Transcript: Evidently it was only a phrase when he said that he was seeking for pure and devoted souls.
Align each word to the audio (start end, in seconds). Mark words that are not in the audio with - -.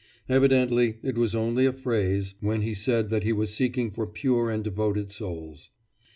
Evidently 0.27 0.97
it 1.03 1.15
was 1.15 1.35
only 1.35 1.63
a 1.67 1.71
phrase 1.71 2.33
when 2.39 2.63
he 2.63 2.73
said 2.73 3.11
that 3.11 3.21
he 3.21 3.31
was 3.31 3.53
seeking 3.53 3.91
for 3.91 4.07
pure 4.07 4.49
and 4.49 4.63
devoted 4.63 5.11
souls. 5.11 5.69